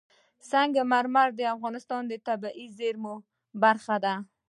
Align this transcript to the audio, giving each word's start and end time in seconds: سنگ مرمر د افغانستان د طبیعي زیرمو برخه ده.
سنگ 0.49 0.73
مرمر 0.91 1.29
د 1.35 1.41
افغانستان 1.55 2.01
د 2.07 2.13
طبیعي 2.27 2.65
زیرمو 2.77 3.15
برخه 3.63 3.95
ده. 4.03 4.15